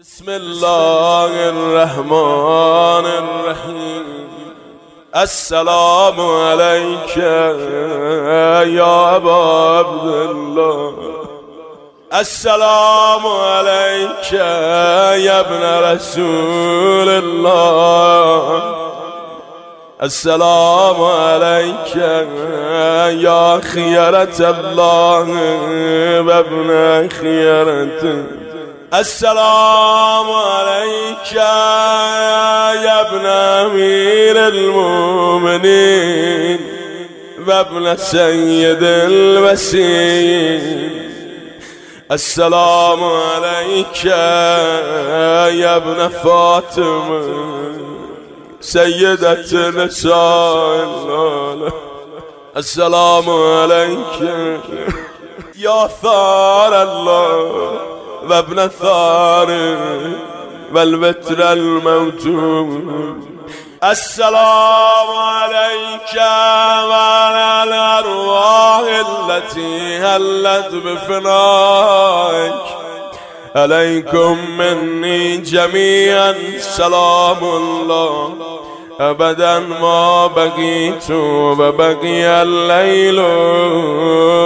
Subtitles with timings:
[0.00, 4.04] بسم الله الرحمن الرحيم.
[5.16, 7.16] السلام عليك
[8.76, 9.32] يا أبا
[9.78, 10.92] عبد الله
[12.14, 18.62] السلام عليك يا ابن رسول الله.
[20.02, 21.96] السلام عليك
[23.24, 25.26] يا خيرة الله
[26.20, 28.45] وابن خيرته.
[29.00, 36.60] السلام عليك يا ابن أمير المؤمنين
[37.46, 40.60] وابن السيد الوسيم.
[42.12, 47.46] السلام عليك يا ابن فاطمة
[48.60, 51.72] سيدة نساء
[52.56, 54.20] السلام عليك
[55.56, 57.95] يا ثار الله.
[58.30, 59.76] وابن الثار
[60.74, 63.26] والبتر الموتوم
[63.84, 66.16] السلام عليك
[66.90, 72.54] وعلى الأرواح التي هلت بفنائك.
[73.56, 76.34] عليكم مني جميعا.
[76.58, 78.34] سلام الله.
[79.00, 83.20] أبدا ما بقيت وبقي الليل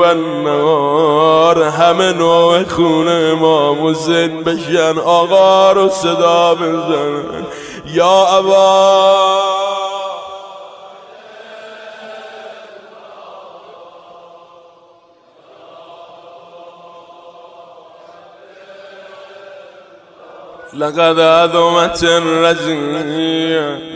[0.00, 1.68] والنهار.
[1.68, 4.98] همه نوع خونه ما مزن بشن.
[4.98, 7.44] آقا رو صدا بزن.
[7.86, 9.52] یا ابا.
[20.74, 23.91] لقد أذمت الرزية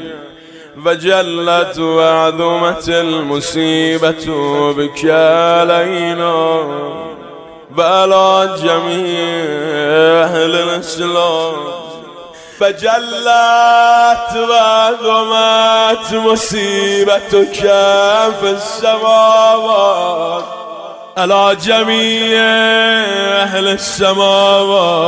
[0.85, 4.27] فجلت وعظمت المصيبة
[4.73, 6.61] بك علينا
[7.71, 9.45] بلا جميع
[10.25, 11.55] أهل الإسلام
[12.61, 17.55] فجلت وعظمت مصيبتك
[18.41, 20.45] في السماوات.
[21.19, 22.41] على جميع
[23.43, 25.07] أهل السماوات.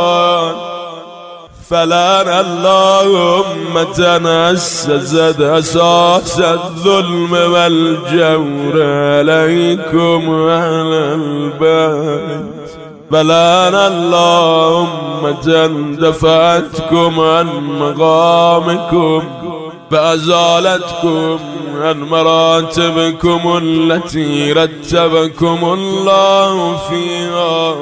[1.71, 12.47] فلان اللهم تنسزت أساس الظلم والجور عليكم أهل البيت.
[13.11, 17.47] فلان اللهم تندفعتكم عن
[17.81, 19.23] مقامكم
[19.91, 21.39] فأزالتكم
[21.81, 27.75] عن مراتبكم التي رتبكم الله فيها.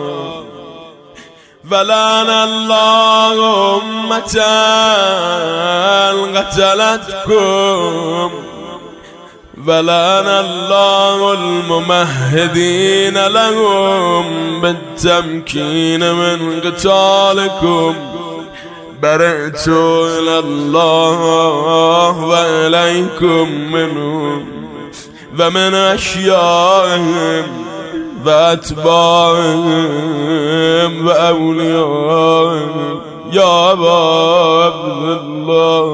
[1.70, 4.36] فلان الله أمة
[6.36, 8.30] قتلتكم
[9.66, 14.24] فلان الله الممهدين لهم
[14.60, 17.94] بالتمكين من قتالكم.
[19.02, 21.20] برئت إلى الله
[22.18, 24.56] وإليكم منهم.
[25.40, 27.65] ومن أشيائهم
[28.26, 29.72] بأتباعهم
[31.06, 33.00] وأوليائهم
[33.32, 35.86] يا عبد الله.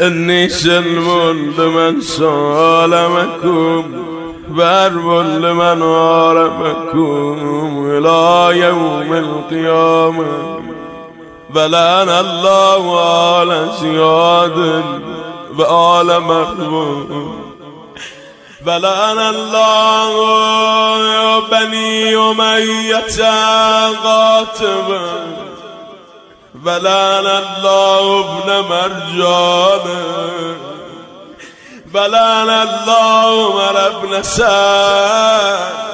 [0.00, 3.84] إني سلم لمن سالمكم
[4.48, 5.08] برب
[5.44, 7.36] لمن عارفكم
[7.90, 10.60] إلى يوم القيامة.
[11.54, 14.84] بلان الله على زياد
[15.58, 17.49] وآل مرمون
[18.66, 20.12] فلان الله
[21.38, 23.20] بني أمية
[24.04, 25.10] قاتبا
[26.64, 29.86] فلان الله ابن مرجان.
[31.94, 35.90] فلان الله مر ابن سعد.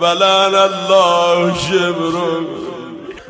[0.00, 2.44] فلان الله شبر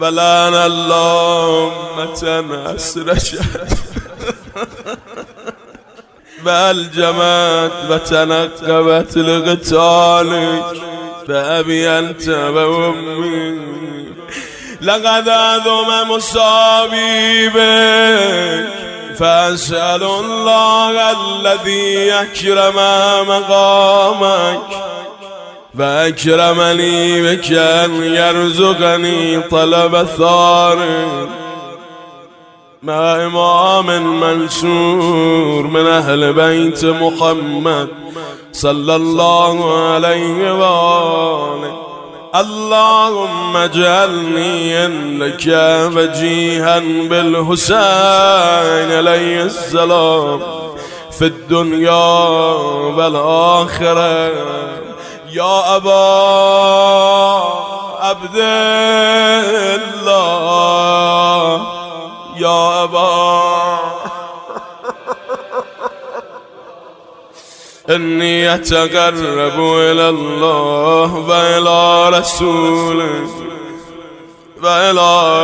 [0.00, 3.40] فلان الله أمة أسرشت
[6.44, 10.64] فألجمت فتنقبت لقتالك
[11.28, 13.58] فأبي أنت وأمي
[14.80, 18.68] لقد أذم مصابي بك
[20.02, 22.76] الله الذي أكرم
[23.28, 24.60] مقامك
[25.78, 31.28] فأكرمني بك أن يرزقني طلب ثارك
[32.84, 37.88] مع إمام منصور من أهل بيت محمد
[38.52, 41.76] صلى الله عليه وآله.
[42.34, 45.46] اللهم اجعلني عندك
[45.96, 47.78] وجيها بالحسين
[48.92, 50.40] عليه السلام.
[51.18, 52.24] في الدنيا
[52.96, 54.30] والآخرة.
[55.32, 56.04] يا أبا
[58.00, 58.36] عبد
[67.90, 73.28] إني أتقرب إلى الله وإلى رسوله
[74.62, 75.00] وإلى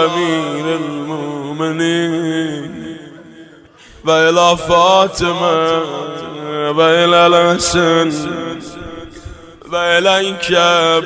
[0.07, 2.21] أمير المؤمنين
[4.07, 5.83] وإلى فاطمة
[6.71, 8.13] وإلى الحسن
[9.73, 10.53] وإليك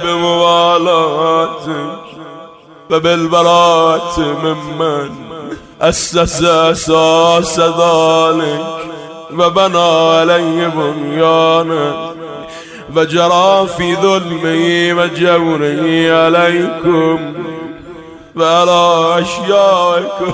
[0.02, 1.98] بموالاتك
[2.90, 5.10] وبالبراءة ممن
[5.80, 8.93] أسس أساس ذلك.
[9.38, 9.78] وبنى
[10.18, 12.14] عليه بنيانا
[12.96, 15.82] وجرى في ظلمه وجوره
[16.12, 17.16] عليكم
[18.36, 18.82] وعلى
[19.20, 20.32] أشيائكم.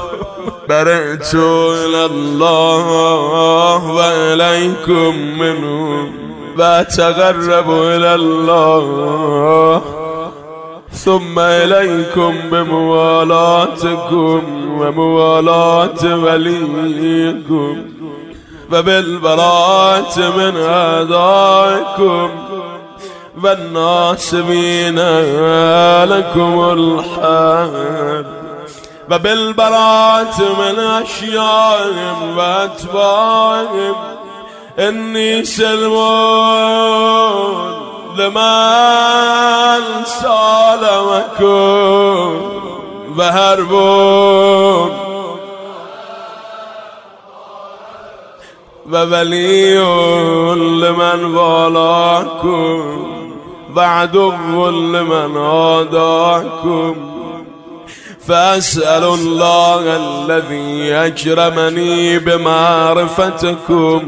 [0.69, 2.87] برئت إلى الله
[3.97, 6.13] وإليكم منهم
[6.59, 9.83] وأتغرب إلى الله
[10.93, 14.43] ثم إليكم بموالاتكم
[14.81, 17.77] وموالاة وليكم.
[18.73, 22.31] وبالبراءة من أعدائكم
[23.43, 24.99] والناصبين
[26.05, 28.41] لكم الحال.
[29.11, 33.95] وبالبراءة من أشيائهم وأتباعهم
[34.79, 36.91] إني سلمون
[38.17, 41.51] لمن سالمكم
[43.19, 45.10] وهربون
[48.87, 49.79] وولي
[50.55, 53.07] لمن والاكم
[53.77, 56.97] وعدو لمن عاداكم.
[58.29, 64.01] فأسأل الله الذي أكرمني بمعرفتكم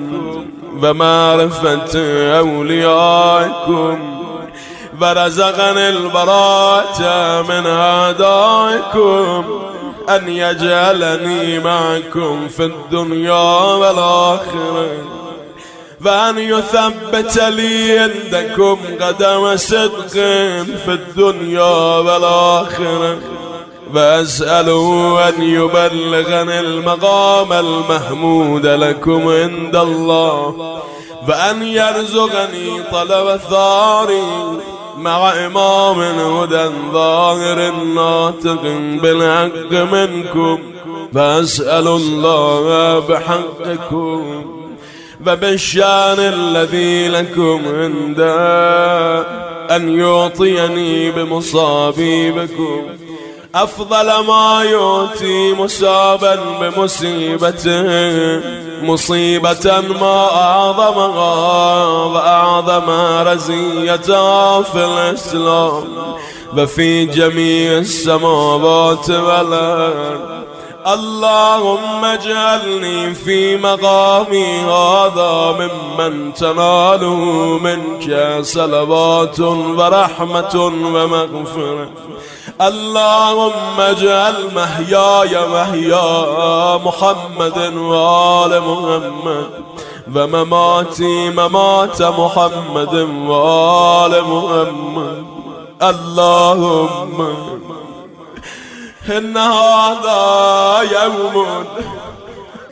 [0.73, 1.99] بمعرفة
[2.39, 3.99] أوليائكم.
[5.01, 7.01] فرزقني البراءة
[7.49, 9.45] من أعدائكم.
[10.09, 14.89] أن يجعلني معكم في الدنيا والآخرة.
[16.05, 20.09] وأن يثبت لي عندكم قدم صدق
[20.85, 23.19] في الدنيا والآخرة.
[23.95, 30.55] وأسأله أن يبلغني المقام المحمود لكم عند الله.
[31.29, 34.23] وأن يرزقني طلب الثاري
[34.99, 38.63] مع إمام هدى ظاهر ناطق
[39.03, 40.59] بالحق منكم
[41.15, 44.45] فأسأل الله بحقكم
[45.27, 49.21] وبالشان الذي لكم عنده
[49.77, 52.83] أن يعطيني بمصابيبكم.
[53.55, 57.83] أفضل ما يؤتي مصابا بمصيبته
[58.83, 62.91] مصيبة ما أعظمها وأعظم
[63.29, 65.85] رزيتها في الإسلام.
[66.57, 70.42] وفي جميع السماوات والأرض
[70.87, 80.55] اللهم اجعلني في مقامي هذا ممن تناله منك صلوات ورحمة
[80.95, 81.89] ومغفرة.
[82.61, 89.51] اللهم اجعل محياي محيا محمد وآل محمد
[90.15, 92.95] ومماتي ممات محمد
[93.29, 95.25] وآل محمد.
[95.83, 97.19] اللهم
[99.11, 101.67] إن هذا يوم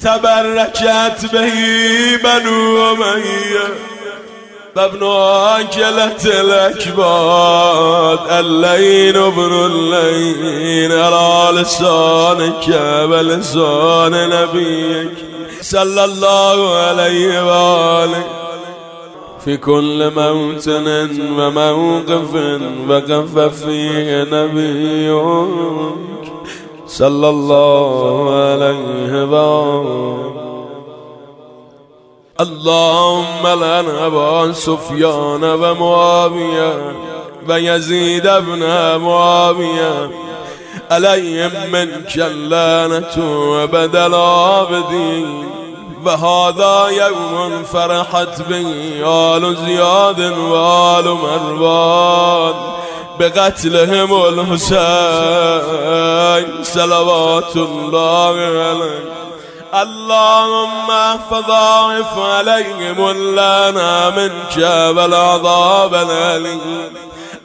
[0.00, 1.55] تبركت به
[2.25, 3.69] بنو أمية
[4.76, 5.07] فابن
[5.61, 12.69] أكلت الأكباد اللين ابن اللين على لسانك
[13.11, 15.12] بلسان نبيك
[15.62, 18.39] صلى الله عليه وآله
[19.44, 22.35] في كل موطن وموقف
[22.88, 25.92] وقف فيه نبيك
[26.87, 30.40] صلى الله عليه وآله
[32.40, 36.92] اللهم لن أبا سفيان ومعاوية
[37.49, 38.61] ويزيد ابن
[39.00, 40.11] معاوية.
[40.90, 43.14] عليهم من اللعنة
[43.50, 45.60] وبدل عابدين.
[46.04, 52.54] وهذا يوم فرحت به آل زياد وآل مروان.
[53.19, 54.71] بقتلهم الحسين
[56.64, 59.04] صلوات الله عليه.
[59.75, 64.57] اللهم فضاعف عليهم اللنا منك
[64.97, 66.61] والعذاب الأليم.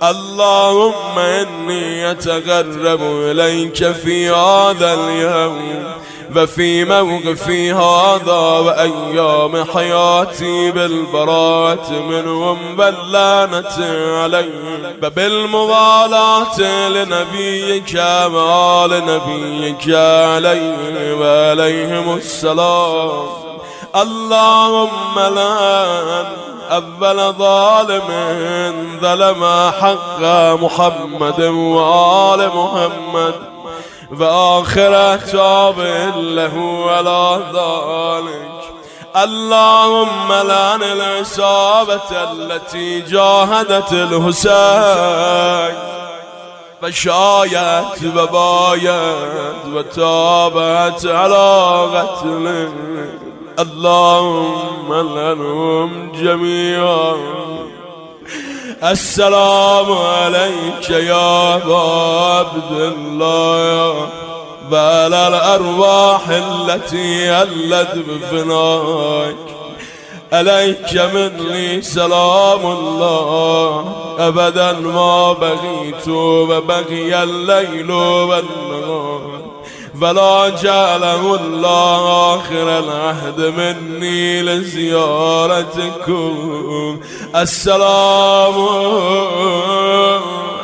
[0.04, 5.96] اللهم إني أتقرب إليك في هذا اليوم
[6.36, 13.76] وفي موقفي هذا وأيام حياتي بالبراءة منهم بلانة
[14.24, 17.94] عليهم وبالموالاة لنبيك
[18.34, 23.26] وآل نبيك عليه وعليهم السلام.
[23.96, 28.10] اللهم لا أول ظالم
[29.02, 30.22] ظلم حق
[30.62, 33.34] محمد وآل محمد.
[34.20, 35.80] وآخر تاب
[36.18, 38.52] له ولا ذلك.
[39.16, 45.76] اللهم لعن العصابة التي جاهدت الحسين.
[46.82, 52.72] فشايت وبايت وتابت على قتله.
[53.60, 57.16] اللهم لنهم جميعا.
[58.84, 64.10] السلام عليك يا عبد الله.
[64.72, 69.36] وعلى الأرواح التي هلت بفناك
[70.34, 73.96] عليك مني سلام الله.
[74.20, 79.35] أبدا ما بغيت وبغي الليل والنهار.
[80.02, 85.00] فلا جعله الله آخر العهد مني لزيارتكم.
[87.36, 88.68] السلام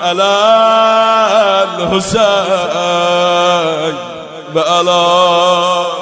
[0.02, 0.34] على
[1.80, 2.72] الحسين.
[4.56, 6.01] بألا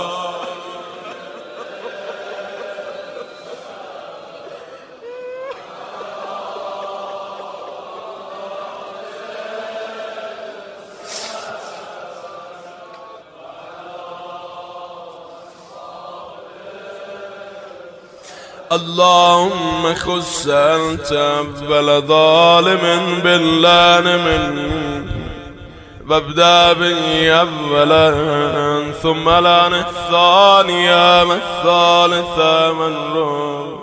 [18.71, 22.81] اللهم خص أنت أول ظالم
[23.23, 24.69] باللان من
[26.09, 28.11] وابدأ بي أولا
[29.03, 33.79] ثم لأن الثانية والثالثة من روح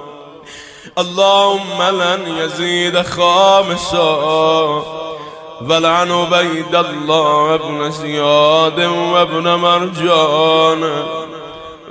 [0.98, 4.16] اللهم لن يزيد خامسا
[5.68, 11.25] ولعن بيد الله ابن زياد وابن مرجان.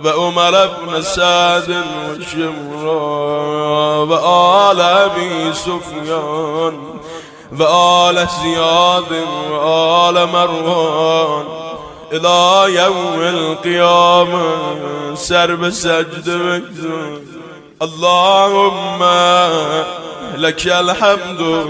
[0.04, 2.96] وأمر بن سعد وشمرا
[3.98, 7.00] وآل أبي سفيان
[7.60, 9.12] وآل زياد
[9.52, 11.46] وآل مروان
[12.12, 14.46] إلى يوم القيامة
[15.16, 17.26] سر بسجد وجد.
[17.82, 19.04] اللهم
[20.38, 21.68] لك الحمد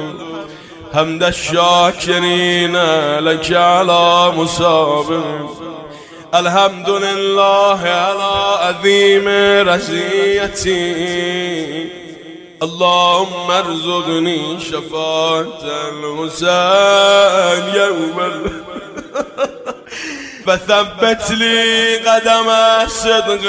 [0.94, 2.76] حمد الشاكرين
[3.20, 5.22] لك على مصاب
[6.40, 9.28] الحمد لله على عظيم
[9.70, 10.86] رزيتي
[12.64, 15.62] اللهم ارزقني شفاعة
[15.92, 18.18] الحسين يوم
[20.48, 22.50] فثبت لي قدم
[22.88, 23.44] صدق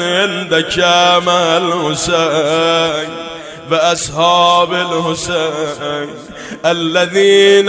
[0.00, 1.18] عندك يا
[1.58, 3.10] الحسين
[3.70, 6.14] بأصحاب الحسين
[6.70, 7.66] الذين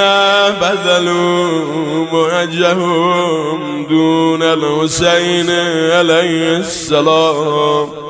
[0.62, 5.50] بذلوا وجههم دون الحسين
[5.92, 8.07] عليه السلام.